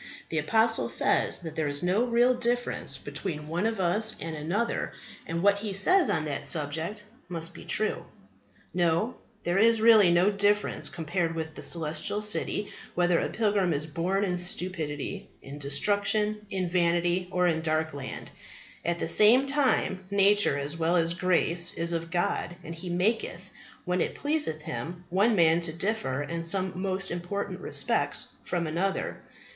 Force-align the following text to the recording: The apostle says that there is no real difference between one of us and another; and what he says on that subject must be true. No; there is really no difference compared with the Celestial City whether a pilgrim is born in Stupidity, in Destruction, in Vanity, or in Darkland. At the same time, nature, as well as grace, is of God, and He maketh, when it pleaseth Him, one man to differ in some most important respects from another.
The 0.29 0.39
apostle 0.39 0.89
says 0.89 1.41
that 1.41 1.53
there 1.55 1.67
is 1.67 1.83
no 1.83 2.05
real 2.05 2.33
difference 2.33 2.97
between 2.97 3.47
one 3.47 3.67
of 3.67 3.79
us 3.79 4.15
and 4.19 4.35
another; 4.35 4.93
and 5.27 5.43
what 5.43 5.59
he 5.59 5.73
says 5.73 6.09
on 6.09 6.25
that 6.25 6.43
subject 6.43 7.03
must 7.29 7.53
be 7.53 7.65
true. 7.65 8.05
No; 8.73 9.17
there 9.43 9.59
is 9.59 9.79
really 9.79 10.11
no 10.11 10.31
difference 10.31 10.89
compared 10.89 11.35
with 11.35 11.53
the 11.53 11.61
Celestial 11.61 12.23
City 12.23 12.71
whether 12.95 13.19
a 13.19 13.29
pilgrim 13.29 13.73
is 13.73 13.85
born 13.85 14.23
in 14.23 14.39
Stupidity, 14.39 15.29
in 15.43 15.59
Destruction, 15.59 16.47
in 16.49 16.67
Vanity, 16.67 17.27
or 17.29 17.45
in 17.45 17.61
Darkland. 17.61 18.29
At 18.83 18.97
the 18.97 19.07
same 19.07 19.45
time, 19.45 20.05
nature, 20.09 20.57
as 20.57 20.77
well 20.77 20.95
as 20.95 21.13
grace, 21.13 21.75
is 21.75 21.93
of 21.93 22.09
God, 22.09 22.55
and 22.63 22.73
He 22.73 22.89
maketh, 22.89 23.51
when 23.85 24.01
it 24.01 24.15
pleaseth 24.15 24.63
Him, 24.63 25.03
one 25.11 25.35
man 25.35 25.59
to 25.59 25.71
differ 25.71 26.23
in 26.23 26.43
some 26.43 26.73
most 26.81 27.11
important 27.11 27.59
respects 27.59 28.29
from 28.43 28.65
another. 28.65 29.21